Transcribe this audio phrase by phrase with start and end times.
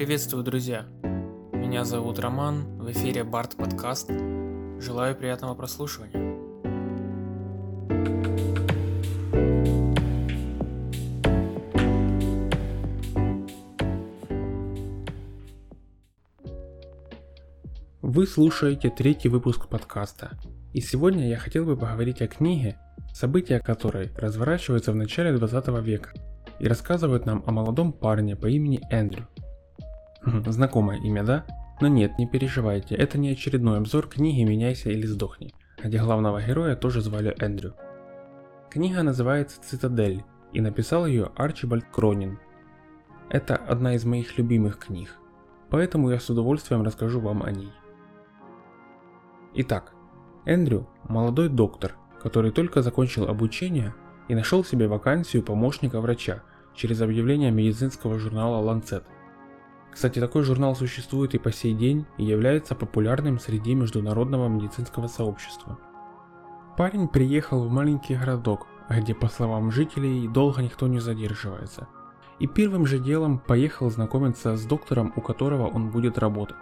[0.00, 0.86] Приветствую, друзья!
[1.52, 4.10] Меня зовут Роман, в эфире Барт подкаст.
[4.78, 6.38] Желаю приятного прослушивания.
[18.00, 20.30] Вы слушаете третий выпуск подкаста.
[20.72, 22.78] И сегодня я хотел бы поговорить о книге,
[23.12, 26.14] события которой разворачиваются в начале 20 века
[26.58, 29.28] и рассказывают нам о молодом парне по имени Эндрю.
[30.24, 31.46] Знакомое имя, да?
[31.80, 36.76] Но нет, не переживайте, это не очередной обзор книги «Меняйся или сдохни», где главного героя
[36.76, 37.74] тоже звали Эндрю.
[38.70, 42.38] Книга называется «Цитадель» и написал ее Арчибальд Кронин.
[43.30, 45.16] Это одна из моих любимых книг,
[45.70, 47.72] поэтому я с удовольствием расскажу вам о ней.
[49.54, 49.94] Итак,
[50.44, 53.94] Эндрю– молодой доктор, который только закончил обучение
[54.28, 56.42] и нашел себе вакансию помощника врача
[56.74, 59.04] через объявление медицинского журнала Lancet.
[59.92, 65.78] Кстати, такой журнал существует и по сей день и является популярным среди международного медицинского сообщества.
[66.76, 71.88] Парень приехал в маленький городок, где, по словам жителей, долго никто не задерживается.
[72.38, 76.56] И первым же делом поехал знакомиться с доктором, у которого он будет работать.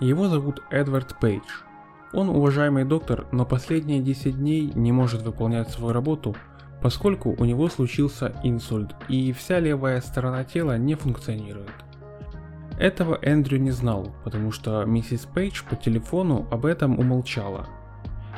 [0.00, 1.44] Его зовут Эдвард Пейдж,
[2.12, 6.36] он уважаемый доктор, но последние 10 дней не может выполнять свою работу,
[6.80, 11.72] поскольку у него случился инсульт и вся левая сторона тела не функционирует.
[12.78, 17.66] Этого Эндрю не знал, потому что миссис Пейдж по телефону об этом умолчала.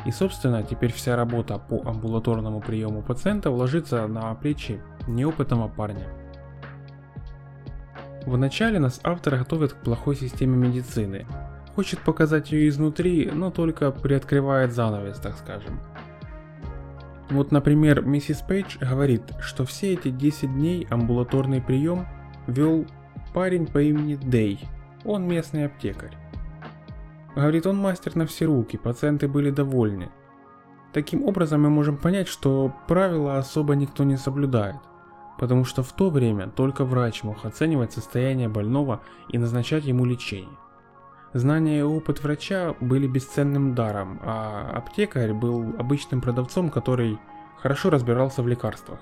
[0.07, 6.07] И собственно теперь вся работа по амбулаторному приему пациента ложится на плечи неопытного парня.
[8.27, 11.27] Вначале нас автор готовит к плохой системе медицины,
[11.79, 15.79] Хочет показать ее изнутри, но только приоткрывает занавес, так скажем.
[17.31, 22.09] Вот, например, миссис Пейдж говорит, что все эти 10 дней амбулаторный прием
[22.49, 22.85] вел
[23.33, 24.61] парень по имени Дэй.
[25.05, 26.17] Он местный аптекарь.
[27.35, 30.11] Говорит, он мастер на все руки, пациенты были довольны.
[30.93, 34.77] Таким образом мы можем понять, что правила особо никто не соблюдает,
[35.39, 40.57] потому что в то время только врач мог оценивать состояние больного и назначать ему лечение.
[41.35, 47.19] Знания и опыт врача были бесценным даром, а аптекарь был обычным продавцом, который
[47.59, 48.99] хорошо разбирался в лекарствах.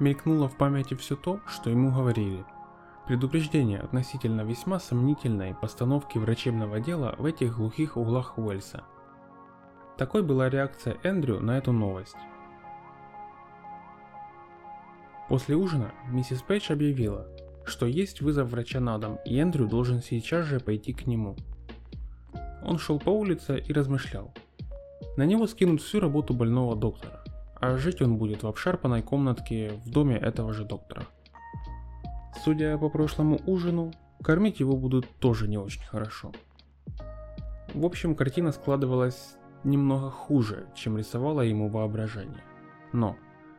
[0.00, 2.44] Мелькнуло в памяти все то, что ему говорили.
[3.06, 8.84] Предупреждение относительно весьма сомнительной постановки врачебного дела в этих глухих углах Уэльса.
[9.98, 12.16] Такой была реакция Эндрю на эту новость.
[15.28, 17.26] После ужина миссис Пейдж объявила,
[17.66, 21.36] что есть вызов врача на дом, и Эндрю должен сейчас же пойти к нему.
[22.64, 24.32] Он шел по улице и размышлял.
[25.18, 27.19] На него скинут всю работу больного доктора,
[27.60, 31.06] а жить он будет в обшарпанной комнатке в доме этого же доктора.
[32.44, 36.32] Судя по прошлому ужину, кормить его будут тоже не очень хорошо.
[37.74, 42.42] В общем, картина складывалась немного хуже, чем рисовало ему воображение.
[42.92, 43.16] Но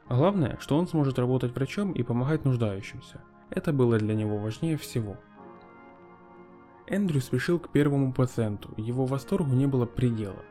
[0.10, 5.18] главное, что он сможет работать врачом и помогать нуждающимся– это было для него важнее всего.
[6.88, 10.42] Эндрю спешил к первому пациенту, его восторгу не было предела.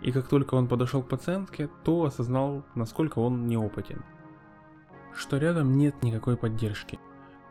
[0.00, 4.04] И как только он подошел к пациентке, то осознал, насколько он неопытен.
[5.14, 6.98] Что рядом нет никакой поддержки.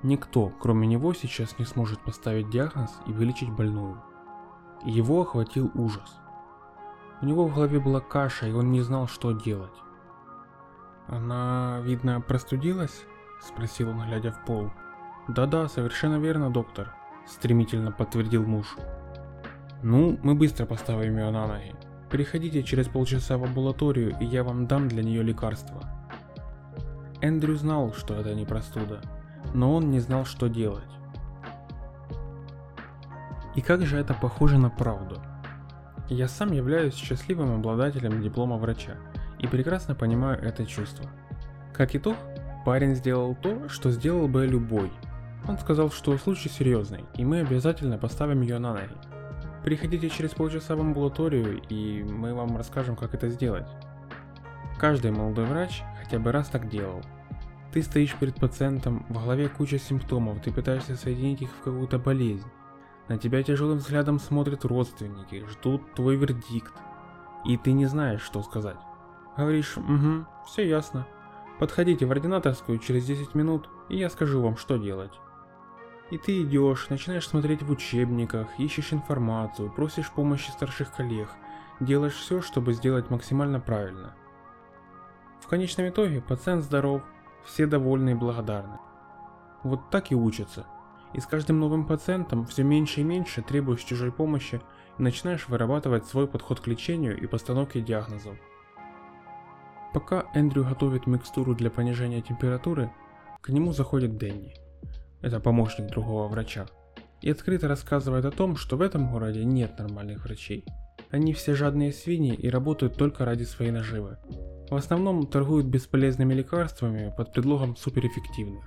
[0.03, 4.01] Никто, кроме него, сейчас не сможет поставить диагноз и вылечить больную.
[4.83, 6.15] Его охватил ужас.
[7.21, 9.73] У него в голове была каша, и он не знал, что делать.
[11.07, 13.05] Она, видно, простудилась?—
[13.39, 14.71] спросил он, глядя в пол.
[15.27, 16.93] «Да-да, совершенно верно, доктор»,—
[17.27, 18.75] стремительно подтвердил муж.
[19.83, 21.75] «Ну, мы быстро поставим ее на ноги.
[22.09, 25.81] Приходите через полчаса в амбулаторию, и я вам дам для нее лекарство».
[27.21, 29.01] Эндрю знал, что это не простуда,
[29.53, 30.83] но он не знал, что делать.
[33.55, 35.19] И как же это похоже на правду?
[36.09, 38.97] Я сам являюсь счастливым обладателем диплома врача
[39.39, 41.09] и прекрасно понимаю это чувство.
[41.73, 42.15] Как итог,
[42.67, 44.91] Парень сделал то, что сделал бы любой.
[45.47, 49.16] Он сказал, что случай серьезный, и мы обязательно поставим ее на ноги.
[49.67, 53.67] Приходите через полчаса в амбулаторию, и мы вам расскажем, как это сделать.
[54.79, 57.01] Каждый молодой врач хотя бы раз так делал.
[57.73, 62.47] Ты стоишь перед пациентом, в голове куча симптомов, ты пытаешься соединить их в какую-то болезнь.
[63.09, 66.73] На тебя тяжелым взглядом смотрят родственники, ждут твой вердикт.
[67.43, 68.79] И ты не знаешь, что сказать.
[69.35, 71.05] Говоришь, угу, все ясно,
[71.59, 75.11] Подходите в ординаторскую через 10 минут, и я скажу вам, что делать.
[76.09, 81.29] И ты идешь, начинаешь смотреть в учебниках, ищешь информацию, просишь помощи старших коллег,
[81.81, 84.15] делаешь все, чтобы сделать максимально правильно.
[85.41, 87.01] В конечном итоге пациент здоров,
[87.45, 88.79] все довольны и благодарны.
[89.63, 90.65] вот так и учатся.
[91.13, 94.61] И с каждым новым пациентом все меньше и меньше требуешь чужой помощи
[94.97, 98.37] и начинаешь вырабатывать свой подход к лечению и постановке диагнозов.
[99.93, 102.91] Пока Эндрю готовит микстуру для понижения температуры,
[103.41, 104.66] к нему заходит Дэнни.
[105.27, 106.67] Это помощник другого врача.
[107.19, 110.63] И открыто рассказывает о том, что в этом городе нет нормальных врачей.
[111.11, 114.19] Они все жадные свиньи и работают только ради своей наживы.
[114.69, 118.65] В основном торгуют бесполезными лекарствами под предлогом суперэффективных.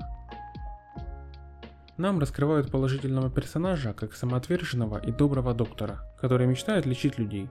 [1.96, 7.48] Нам раскрывают положительного персонажа как самоотверженного и доброго доктора, который мечтает лечить людей.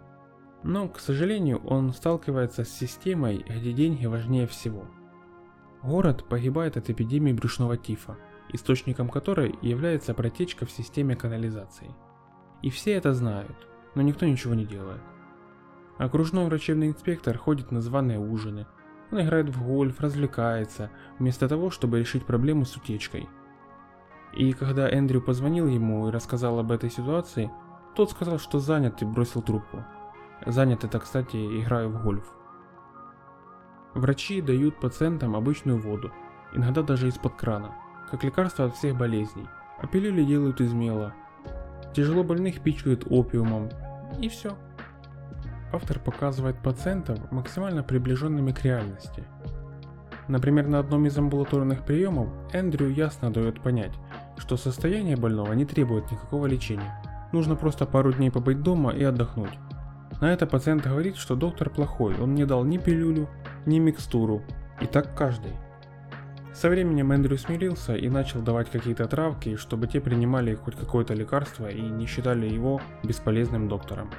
[0.62, 4.86] Но, к сожалению, он сталкивается с системой, где деньги важнее всего.
[5.82, 8.16] Город погибает от эпидемии брюшного тифа,
[8.54, 11.94] источником которой является протечка в системе канализации.
[12.62, 15.02] И все это знают, но никто ничего не делает.
[15.98, 18.68] Окружной врачебный инспектор ходит на званые ужины,
[19.12, 23.28] он играет в гольф, развлекается, вместо того, чтобы решить проблему с утечкой–
[24.34, 27.52] и когда Эндрю позвонил ему и рассказал об этой ситуации,
[27.96, 29.84] тот сказал, что занят и бросил трубку.
[30.46, 32.26] Занят это, кстати, играю в гольф.
[33.96, 36.12] Врачи дают пациентам обычную воду,
[36.54, 37.76] иногда даже из-под крана,
[38.10, 39.48] как лекарство от всех болезней,
[39.82, 41.14] а пилюли делают из мела.
[41.94, 43.70] Тяжело больных пичкают опиумом,
[44.20, 44.56] и все.
[45.72, 49.24] Автор показывает пациентов максимально приближенными к реальности.
[50.28, 53.94] Например, на одном из амбулаторных приемов Эндрю ясно дает понять,
[54.38, 57.04] что состояние больного не требует никакого лечения.
[57.32, 59.58] Нужно просто пару дней побыть дома и отдохнуть.
[60.22, 63.30] На это пациент говорит, что доктор плохой, он не дал ни пилюлю,
[63.66, 64.42] ни микстуру.
[64.82, 65.54] И так каждый.
[66.54, 71.70] Со временем Эндрю смирился и начал давать какие-то травки, чтобы те принимали хоть какое-то лекарство
[71.70, 74.10] и не считали его бесполезным доктором.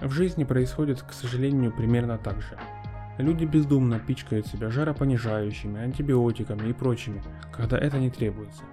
[0.00, 2.58] В жизни происходит, к сожалению, примерно так же.
[3.18, 7.22] Люди бездумно пичкают себя жаропонижающими, антибиотиками и прочими,
[7.52, 8.64] когда это не требуется.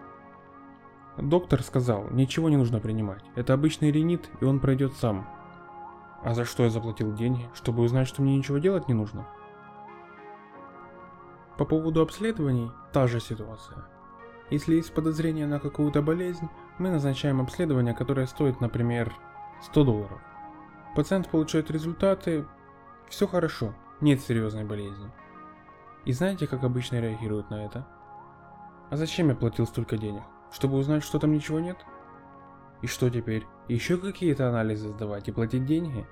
[1.18, 5.28] Доктор сказал, ничего не нужно принимать, это обычный ринит и он пройдет сам.
[6.24, 7.46] А за что я заплатил деньги?
[7.54, 9.28] Чтобы узнать, что мне ничего делать не нужно?
[11.58, 13.86] По поводу обследований, та же ситуация.
[14.50, 19.14] Если есть подозрение на какую-то болезнь, мы назначаем обследование, которое стоит, например,
[19.62, 20.22] 100 долларов.
[20.96, 22.46] Пациент получает результаты,
[23.08, 25.12] все хорошо, нет серьезной болезни.
[26.06, 27.88] И знаете, как обычно реагируют на это?
[28.90, 30.24] А зачем я платил столько денег?
[30.52, 31.78] Чтобы узнать, что там ничего нет?
[32.82, 33.46] И что теперь?
[33.70, 36.06] Еще какие-то анализы сдавать и платить деньги?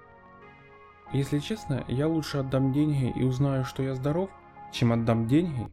[1.12, 4.30] Если честно, я лучше отдам деньги и узнаю, что я здоров,
[4.72, 5.68] чем отдам деньги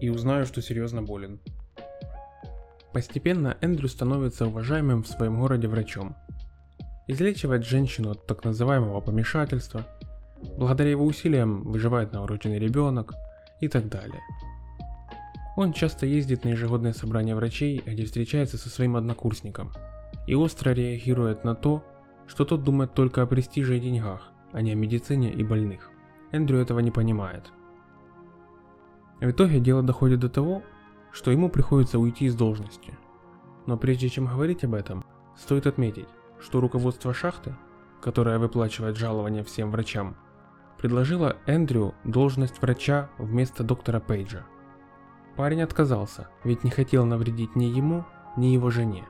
[0.00, 1.40] и узнаю, что серьезно болен.
[2.92, 6.14] Постепенно Эндрю становится уважаемым в своем городе врачом.
[7.08, 9.84] Излечивает женщину от так называемого помешательства,
[10.56, 13.14] Благодаря его усилиям выживает новорожденный ребенок
[13.60, 14.20] и так далее.
[15.56, 19.72] Он часто ездит на ежегодные собрания врачей, где встречается со своим однокурсником,
[20.26, 21.84] и остро реагирует на то,
[22.26, 25.90] что тот думает только о престиже и деньгах, а не о медицине и больных.
[26.32, 27.52] Эндрю этого не понимает.
[29.24, 30.62] В итоге дело доходит до того,
[31.10, 32.98] что ему приходится уйти из должности.
[33.64, 35.02] Но прежде чем говорить об этом,
[35.34, 37.56] стоит отметить, что руководство шахты,
[38.02, 40.14] которое выплачивает жалования всем врачам,
[40.76, 44.44] предложила Эндрю должность врача вместо доктора Пейджа.
[45.36, 48.04] Парень отказался, ведь не хотел навредить ни ему,
[48.36, 49.06] ни его жене.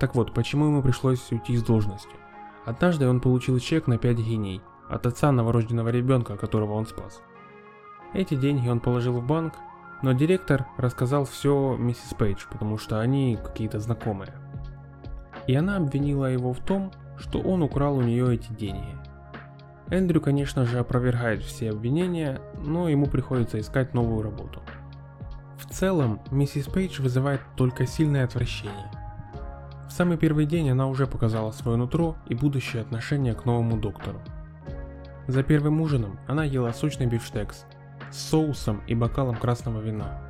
[0.00, 2.16] Так вот, почему ему пришлось уйти с должности?
[2.64, 7.22] Однажды он получил чек на 5 гиней от отца новорожденного ребенка, которого он спас.
[8.14, 9.54] Эти деньги он положил в банк,
[10.02, 14.32] но директор рассказал все миссис Пейдж, потому что они какие-то знакомые.
[15.46, 18.96] И она обвинила его в том, что он украл у нее эти деньги.
[19.88, 24.60] Эндрю, конечно же, опровергает все обвинения, но ему приходится искать новую работу.
[25.58, 28.90] В целом, миссис Пейдж вызывает только сильное отвращение.
[29.86, 34.20] В самый первый день она уже показала свое нутро и будущее отношение к новому доктору.
[35.28, 37.66] За первым ужином она ела сочный бифштекс
[38.14, 40.20] соусом и бокалом красного вина,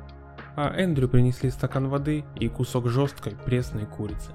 [0.55, 4.31] а Эндрю принесли стакан воды и кусок жесткой пресной курицы.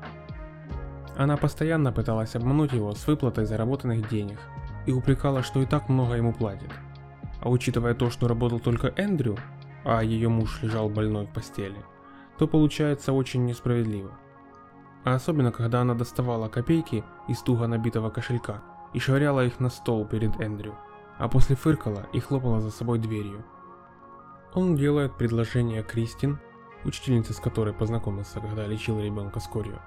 [1.17, 4.39] Она постоянно пыталась обмануть его с выплатой заработанных денег–
[4.89, 6.71] и упрекала, что и так много ему платит.
[7.43, 9.37] А учитывая то, что работал только Эндрю,
[9.85, 11.77] а ее муж лежал больной в постели,
[12.39, 14.13] то получается очень несправедливо.
[15.05, 18.63] А особенно, когда она доставала копейки из туго набитого кошелька
[18.95, 20.75] и швыряла их на стол перед Эндрю,
[21.19, 23.45] а после фыркала и хлопала за собой дверью.
[24.55, 26.39] Он делает предложение Кристин,
[26.85, 29.81] учительнице с которой познакомился, когда лечил ребенка с корью,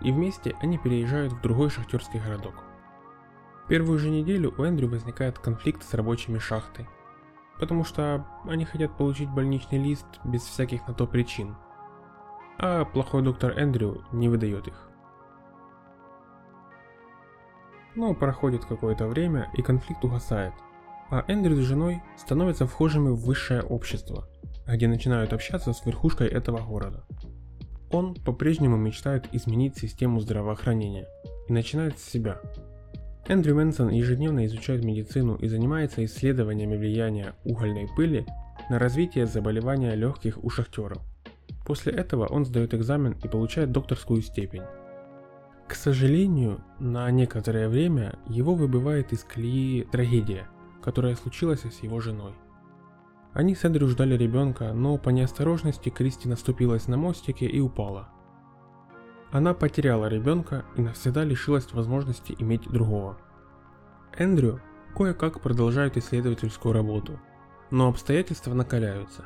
[0.00, 2.54] и вместе они переезжают в другой шахтерский городок.
[3.68, 6.86] Первую же неделю у Эндрю возникает конфликт с рабочими шахты.
[7.58, 11.56] потому что они хотят получить больничный лист без всяких на то причин.
[12.58, 14.88] А плохой доктор Эндрю не выдает их.
[17.94, 20.52] Но проходит какое-то время и конфликт угасает,
[21.10, 24.28] а Эндрю с женой становятся вхожими в высшее общество,
[24.66, 27.04] где начинают общаться с верхушкой этого города.
[27.90, 31.06] Он по-прежнему мечтает изменить систему здравоохранения
[31.48, 32.40] и начинает с себя–
[33.28, 38.24] Эндрю Мэнсон ежедневно изучает медицину и занимается исследованиями влияния угольной пыли
[38.70, 41.02] на развитие заболевания легких у шахтеров.
[41.64, 44.62] После этого он сдает экзамен и получает докторскую степень.
[45.66, 50.46] К сожалению, на некоторое время его выбывает из колеи трагедия,
[50.86, 52.32] которая случилась с его женой.
[53.32, 58.08] Они с Эндрю ждали ребенка, но по неосторожности Кристи наступилась на мостике и упала.
[59.32, 63.18] Она потеряла ребенка и навсегда лишилась возможности иметь другого.
[64.16, 64.60] Эндрю
[64.96, 67.18] кое-как продолжает исследовательскую работу,
[67.72, 69.24] но обстоятельства накаляются.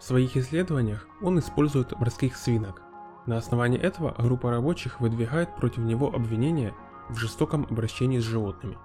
[0.00, 2.82] В своих исследованиях он использует морских свинок.
[3.26, 6.74] На основании этого группа рабочих выдвигает против него обвинения
[7.08, 8.76] в жестоком обращении с животными.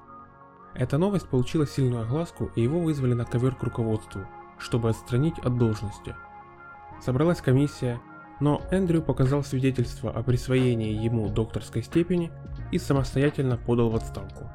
[0.73, 4.21] Эта новость получила сильную огласку и его вызвали на ковер к руководству,
[4.57, 6.15] чтобы отстранить от должности.
[7.01, 7.99] Собралась комиссия,
[8.39, 12.31] но Эндрю показал свидетельство о присвоении ему докторской степени
[12.71, 14.49] и самостоятельно подал в отставку.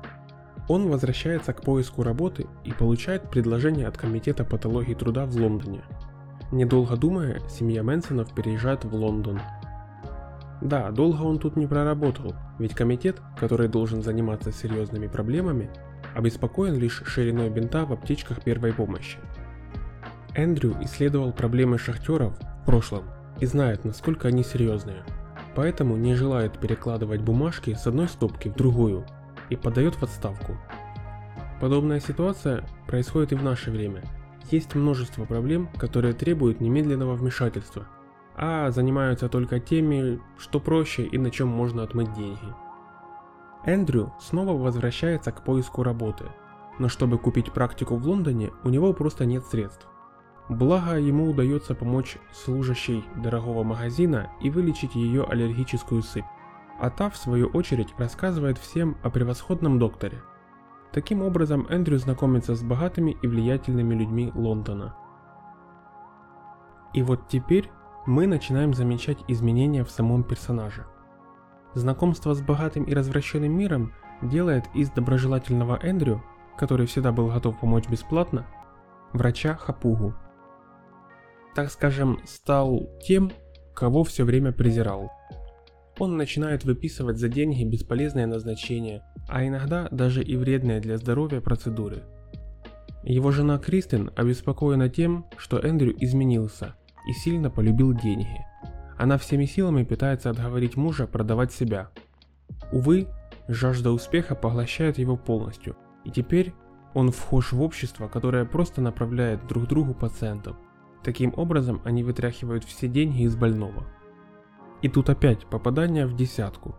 [0.69, 5.83] Он возвращается к поиску работы и получает предложение от Комитета патологии труда в Лондоне.
[6.51, 9.41] Недолго думая, семья Мэнсонов переезжает в Лондон.
[10.63, 15.71] Да, долго он тут не проработал, ведь комитет, который должен заниматься серьезными проблемами,
[16.17, 19.19] обеспокоен лишь шириной бинта в аптечках первой помощи.
[20.35, 23.05] Эндрю исследовал проблемы шахтеров в прошлом
[23.39, 25.05] и знает, насколько они серьезные.
[25.55, 29.05] Поэтому не желает перекладывать бумажки с одной стопки в другую
[29.51, 30.57] и подает в отставку.
[31.61, 34.03] Подобная ситуация происходит и в наше время.
[34.51, 37.89] Есть множество проблем, которые требуют немедленного вмешательства,
[38.35, 42.66] а занимаются только теми, что проще и на чем можно отмыть деньги.
[43.67, 46.27] Эндрю снова возвращается к поиску работы,
[46.79, 49.89] но чтобы купить практику в Лондоне, у него просто нет средств.
[50.49, 56.25] Благо, ему удается помочь служащей дорогого магазина и вылечить ее аллергическую сыпь.
[56.79, 60.23] А та, в свою очередь, рассказывает всем о превосходном докторе.
[60.93, 64.97] Таким образом, Эндрю знакомится с богатыми и влиятельными людьми Лондона.
[66.95, 67.69] И вот теперь
[68.07, 70.87] мы начинаем замечать изменения в самом персонаже.
[71.77, 76.25] Знакомство с богатым и развращенным миром делает из доброжелательного Эндрю,
[76.59, 78.47] который всегда был готов помочь бесплатно,
[79.13, 80.15] врача Хапугу
[81.57, 83.33] так скажем, стал тем,
[83.75, 85.11] кого все время презирал.
[85.99, 92.03] Он начинает выписывать за деньги бесполезные назначения, а иногда даже и вредные для здоровья процедуры.
[93.05, 96.75] Его жена Кристин обеспокоена тем, что Эндрю изменился
[97.09, 98.45] и сильно полюбил деньги.
[98.97, 101.91] Она всеми силами пытается отговорить мужа продавать себя.
[102.73, 103.09] Увы,
[103.49, 106.55] жажда успеха поглощает его полностью, и теперь
[106.95, 110.57] он вхож в общество, которое просто направляет друг другу пациентов.
[111.05, 113.85] Таким образом, они вытряхивают все деньги из больного.
[114.83, 116.75] И тут опять попадание в десятку.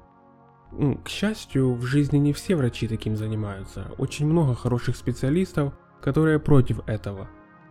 [1.04, 3.92] К счастью, в жизни не все врачи таким занимаются.
[3.98, 7.30] Очень много хороших специалистов, которые против этого.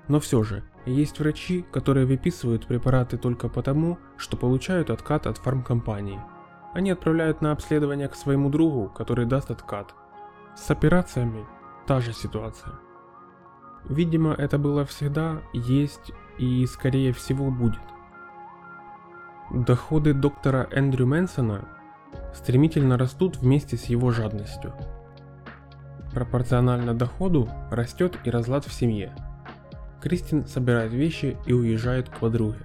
[0.09, 6.21] Но все же, есть врачи, которые выписывают препараты только потому, что получают откат от фармкомпании.
[6.75, 9.95] Они отправляют на обследование к своему другу, который даст откат.
[10.57, 11.45] С операциями
[11.87, 12.75] та же ситуация.
[13.89, 17.81] Видимо, это было всегда, есть и скорее всего будет.
[19.51, 21.69] Доходы доктора Эндрю Мэнсона
[22.35, 24.73] стремительно растут вместе с его жадностью.
[26.13, 29.15] Пропорционально доходу растет и разлад в семье.
[30.07, 32.61] Кристин собирает вещи и уезжает к подруге.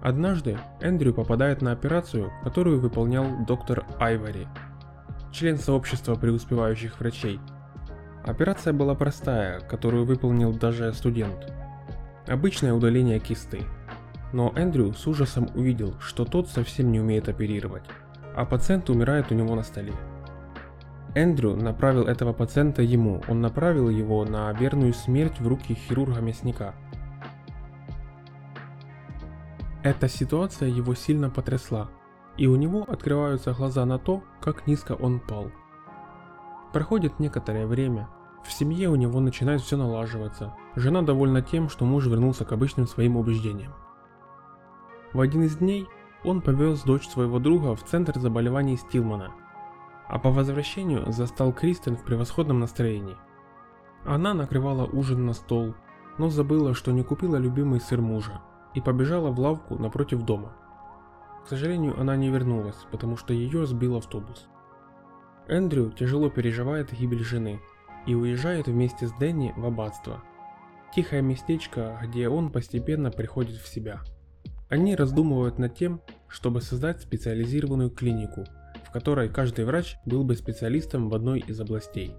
[0.00, 4.46] Однажды Эндрю попадает на операцию, которую выполнял доктор Айвори,
[5.32, 7.40] член сообщества преуспевающих врачей.
[8.24, 11.52] Операция была простая, которую выполнил даже студент.
[12.28, 13.62] Обычное удаление кисты.
[14.32, 17.86] Но Эндрю с ужасом увидел, что тот совсем не умеет оперировать,
[18.36, 19.94] а пациент умирает у него на столе.
[21.14, 26.74] Эндрю направил этого пациента ему, он направил его на верную смерть в руки хирурга-мясника.
[29.82, 31.90] Эта ситуация его сильно потрясла,
[32.38, 35.50] и у него открываются глаза на то, как низко он пал.
[36.72, 38.08] Проходит некоторое время,
[38.42, 40.54] в семье у него начинает все налаживаться.
[40.74, 43.72] Жена довольна тем, что муж вернулся к обычным своим убеждениям.
[45.12, 45.86] В один из дней
[46.24, 49.32] он повез дочь своего друга в центр заболеваний Стилмана,
[50.12, 53.16] а по возвращению застал Кристен в превосходном настроении.
[54.04, 55.74] Она накрывала ужин на стол,
[56.18, 58.42] но забыла, что не купила любимый сыр мужа,
[58.74, 60.52] и побежала в лавку напротив дома.
[61.46, 64.48] К сожалению, она не вернулась, потому что ее сбил автобус.
[65.48, 67.62] Эндрю тяжело переживает гибель жены
[68.06, 70.22] и уезжает вместе с Дэнни в аббатство.
[70.94, 74.02] Тихое местечко, где он постепенно приходит в себя.
[74.68, 78.44] Они раздумывают над тем, чтобы создать специализированную клинику,
[78.92, 82.14] которой каждый врач был бы специалистом в одной из областей.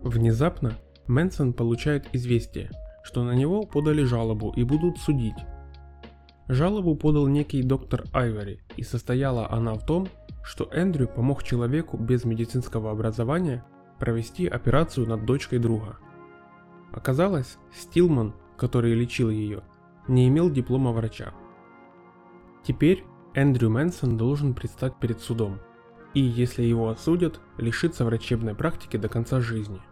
[0.00, 0.74] Внезапно
[1.06, 2.70] Мэнсон получает известие,
[3.02, 5.36] что на него подали жалобу и будут судить.
[6.48, 10.08] Жалобу подал некий доктор Айвори, и состояла она в том,
[10.42, 13.64] что Эндрю помог человеку без медицинского образования
[13.98, 15.98] провести операцию над дочкой друга.
[16.92, 19.62] Оказалось, Стилман, который лечил ее,
[20.06, 21.32] не имел диплома врача.
[22.62, 25.58] Теперь Эндрю Мэнсон должен предстать перед судом,
[26.14, 29.82] и если его осудят, лишиться врачебной практики до конца жизни.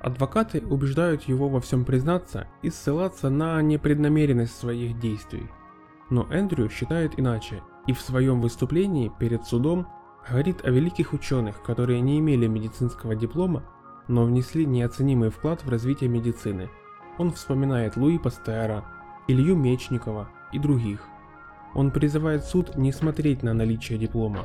[0.00, 5.48] Адвокаты убеждают его во всем признаться и ссылаться на непреднамеренность своих действий.
[6.10, 9.86] Но Эндрю считает иначе и в своем выступлении перед судом
[10.28, 13.64] говорит о великих ученых, которые не имели медицинского диплома,
[14.08, 16.70] но внесли неоценимый вклад в развитие медицины.
[17.18, 18.84] Он вспоминает Луи Пастера,
[19.28, 21.06] Илью Мечникова и других.
[21.74, 24.42] Он призывает суд не смотреть на наличие диплома,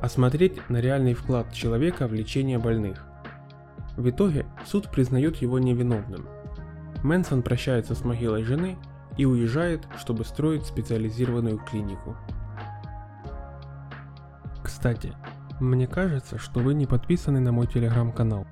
[0.00, 3.04] а смотреть на реальный вклад человека в лечение больных.
[3.96, 6.26] В итоге суд признает его невиновным.
[7.02, 8.78] Мэнсон прощается с могилой жены
[9.16, 12.16] и уезжает, чтобы строить специализированную клинику.
[14.62, 15.12] Кстати,
[15.60, 18.46] мне кажется, что вы не подписаны на мой телеграм-канал.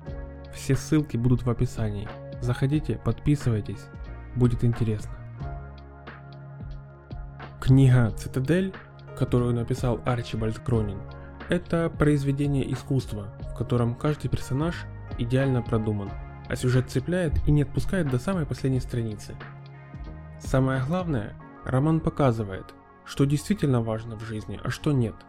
[0.53, 2.07] Все ссылки будут в описании.
[2.41, 3.85] Заходите, подписывайтесь,
[4.35, 5.20] будет интересно.
[7.61, 8.73] Книга «Цитадель»,
[9.17, 10.99] которую написал Арчибальд Кронин,
[11.47, 14.85] это произведение искусства, в котором каждый персонаж
[15.17, 16.09] идеально продуман,
[16.49, 19.35] а сюжет цепляет и не отпускает до самой последней страницы.
[20.39, 22.73] Самое главное, роман показывает,
[23.05, 25.15] что действительно важно в жизни, а что нет–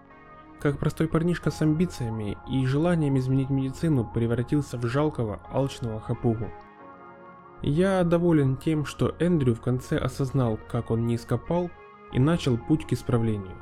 [0.62, 6.48] как простой парнишка с амбициями и желанием изменить медицину превратился в жалкого, алчного хапугу.
[7.62, 11.68] Я доволен тем, что Эндрю в конце осознал, как он не ископал
[12.12, 13.56] и начал путь к исправлению.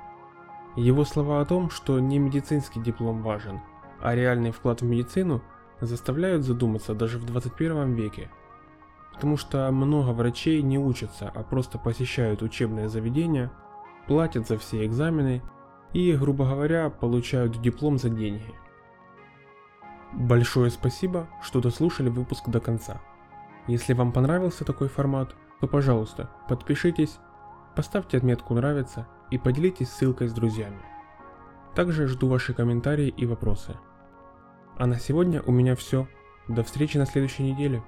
[0.76, 3.60] Его слова о том, что не медицинский диплом важен,
[4.00, 5.42] а реальный вклад в медицину
[5.80, 8.30] заставляют задуматься даже в 21 веке.
[9.12, 13.50] Потому что много врачей не учатся, а просто посещают учебные заведения,
[14.06, 15.42] платят за все экзамены
[15.92, 18.54] и, грубо говоря, получают диплом за деньги.
[20.12, 23.00] Большое спасибо, что дослушали выпуск до конца.
[23.66, 27.18] Если вам понравился такой формат, то пожалуйста, подпишитесь,
[27.80, 30.82] поставьте отметку «Нравится» и поделитесь ссылкой с друзьями.
[31.74, 33.74] Также жду ваши комментарии и вопросы.
[34.76, 36.06] А на сегодня у меня все.
[36.46, 37.82] До встречи на следующей неделе.